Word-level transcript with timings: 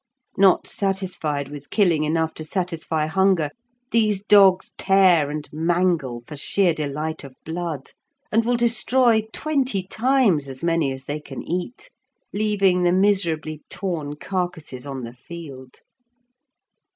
Not 0.35 0.65
satisfied 0.65 1.49
with 1.49 1.69
killing 1.69 2.01
enough 2.05 2.33
to 2.33 2.43
satisfy 2.43 3.05
hunger, 3.05 3.51
these 3.91 4.23
dogs 4.23 4.71
tear 4.75 5.29
and 5.29 5.47
mangle 5.53 6.23
for 6.25 6.35
sheer 6.35 6.73
delight 6.73 7.23
of 7.23 7.35
blood, 7.45 7.91
and 8.31 8.43
will 8.43 8.57
destroy 8.57 9.21
twenty 9.31 9.83
times 9.85 10.47
as 10.47 10.63
many 10.63 10.91
as 10.91 11.05
they 11.05 11.19
can 11.19 11.43
eat, 11.43 11.91
leaving 12.33 12.81
the 12.81 12.91
miserably 12.91 13.61
torn 13.69 14.15
carcases 14.15 14.87
on 14.87 15.03
the 15.03 15.13
field. 15.13 15.81